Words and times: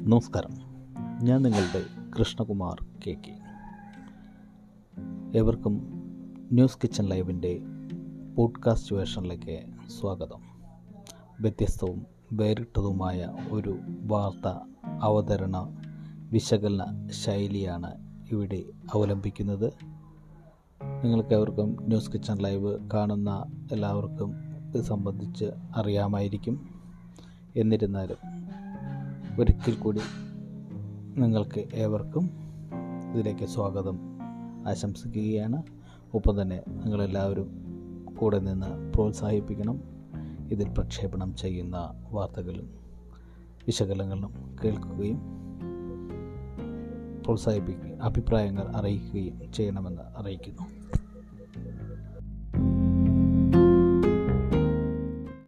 നമസ്കാരം. 0.00 0.50
ഞാൻ 1.24 1.42
നിങ്ങളുടെ 1.42 2.10
കൃഷ്ണകുമാർ 2.18 2.86
കെ 3.06 3.10
കെ. 3.10 3.40
ഏവർക്കും 5.38 5.80
ന്യൂസ് 6.52 6.78
കിച്ചൺ 6.78 7.04
ലൈവിന്റെ 7.04 7.60
പോഡ്കാസ്റ്റ് 8.36 8.96
വേർഷനിലേക്ക് 8.96 9.64
സ്വാഗതം. 10.00 10.40
വ്യത്യസ്തവും 11.40 12.06
വേറിട്ടതുമായ 12.32 13.28
ഒരു 13.50 13.78
വാർത്ത 14.00 14.48
അവതരണ 15.02 15.76
വിശകലന 16.32 17.08
ശൈലിയാണ് 17.12 17.94
ഇവിടെ 18.32 18.62
അവലംബിക്കുന്നത്. 18.94 19.72
നിങ്ങൾക്ക് 21.04 21.34
ഏവർക്കും 21.34 21.76
ന്യൂസ് 21.80 22.12
കിച്ചൺ 22.12 22.36
ലൈവ് 22.36 22.90
കാണുന്ന 22.94 23.44
എല്ലാവർക്കും 23.72 24.34
ഇത് 24.44 24.82
സംബന്ധിച്ച് 24.82 25.44
അറിയാമായിരിക്കും. 25.76 26.74
എന്നിരുന്നാലും 27.56 28.16
ഒരിക്കൽ 29.40 29.74
കൂടി 29.74 30.00
നിങ്ങൾക്ക് 31.20 31.64
ഏവർക്കും 31.74 32.30
ഇതിലേക്ക് 33.12 33.46
സ്വാഗതം. 33.46 33.98
ആശംസിക്കുകയാണ്. 34.68 35.62
ഒപ്പം 36.14 36.42
തന്നെ 36.42 36.62
നിങ്ങളെല്ലാവരും 36.68 37.48
കൂടെ 38.20 38.38
നിന്ന് 38.38 38.92
പ്രോത്സാഹിപ്പിക്കണം. 38.92 39.82
ഇതിൽ 40.50 40.68
പ്രക്ഷേപണം 40.68 41.36
ചെയ്യുന്ന 41.36 41.94
വാർത്തകളും 42.12 42.70
വിശകലനങ്ങളും 43.66 44.56
കേൾക്കുകയും 44.64 45.20
പ്രോത്സാഹിപ്പിക്കുകയും 47.24 48.02
അഭിപ്രായങ്ങൾ 48.02 48.76
അറിയിക്കുകയും 48.76 49.52
ചെയ്യണമെന്ന് 49.52 50.02
അറിയിക്കുന്നു. 50.16 50.62